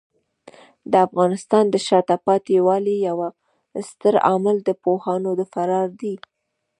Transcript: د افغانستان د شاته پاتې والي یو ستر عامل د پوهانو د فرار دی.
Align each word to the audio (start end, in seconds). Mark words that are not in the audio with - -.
د 0.91 0.93
افغانستان 1.07 1.63
د 1.69 1.75
شاته 1.87 2.15
پاتې 2.25 2.55
والي 2.67 2.95
یو 3.07 3.17
ستر 3.89 4.13
عامل 4.27 4.57
د 4.63 4.69
پوهانو 4.83 5.31
د 5.39 5.41
فرار 5.53 5.87
دی. 6.01 6.15